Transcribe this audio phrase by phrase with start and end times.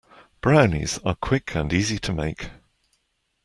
[0.41, 2.49] Brownies are quick and easy to make.